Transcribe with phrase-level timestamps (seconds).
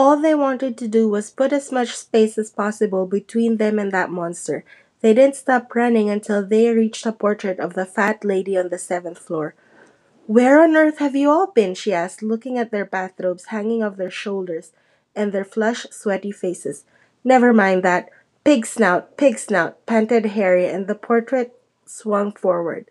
[0.00, 3.90] All they wanted to do was put as much space as possible between them and
[3.90, 4.64] that monster.
[5.00, 8.78] They didn't stop running until they reached a portrait of the fat lady on the
[8.78, 9.56] seventh floor.
[10.28, 11.74] Where on earth have you all been?
[11.74, 14.70] she asked, looking at their bathrobes hanging off their shoulders
[15.16, 16.84] and their flushed, sweaty faces.
[17.24, 18.08] Never mind that.
[18.44, 22.86] Pig snout, pig snout, panted Harry, and the portrait swung forward.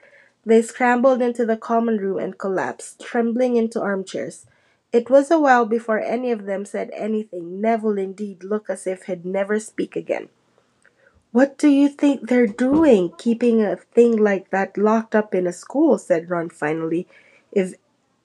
[0.45, 4.45] They scrambled into the common room and collapsed, trembling into armchairs.
[4.93, 7.59] It was a while before any of them said anything.
[7.61, 10.29] Neville indeed looked as if he'd never speak again.
[11.31, 15.53] What do you think they're doing, keeping a thing like that locked up in a
[15.53, 15.97] school?
[15.97, 17.07] said Ron finally.
[17.51, 17.73] If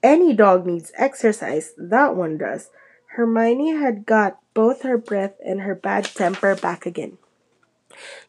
[0.03, 2.71] any dog needs exercise, that one does.
[3.17, 7.19] Hermione had got both her breath and her bad temper back again.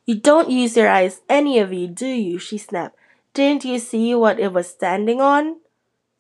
[0.05, 2.37] You don't use your eyes, any of you, do you?
[2.37, 2.97] she snapped.
[3.33, 5.57] Didn't you see what it was standing on?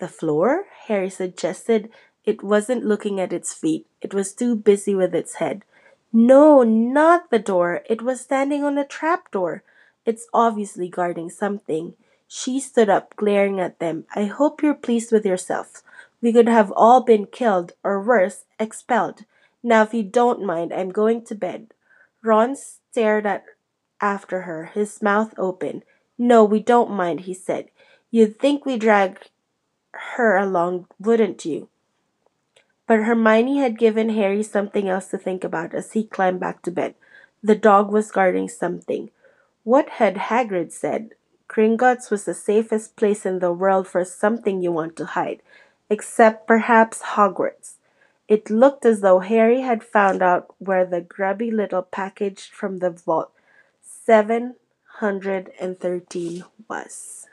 [0.03, 0.65] The floor?
[0.87, 1.89] Harry suggested.
[2.25, 3.87] It wasn't looking at its feet.
[4.01, 5.63] It was too busy with its head.
[6.11, 7.83] No, not the door.
[7.89, 9.63] It was standing on a trapdoor.
[10.05, 11.93] It's obviously guarding something.
[12.27, 14.03] She stood up, glaring at them.
[14.13, 15.81] I hope you're pleased with yourself.
[16.21, 19.23] We could have all been killed, or worse, expelled.
[19.63, 21.67] Now, if you don't mind, I'm going to bed.
[22.21, 23.45] Ron stared at
[24.01, 25.83] after her, his mouth open.
[26.17, 27.69] No, we don't mind, he said.
[28.11, 29.29] You'd think we dragged
[30.15, 31.69] her along, wouldn't you?
[32.87, 36.71] But Hermione had given Harry something else to think about as he climbed back to
[36.71, 36.95] bed.
[37.41, 39.09] The dog was guarding something.
[39.63, 41.11] What had Hagrid said?
[41.47, 45.41] Gringotts was the safest place in the world for something you want to hide,
[45.89, 47.75] except perhaps Hogwarts.
[48.27, 52.89] It looked as though Harry had found out where the grubby little package from the
[52.89, 53.31] vault
[53.81, 57.27] 713 was.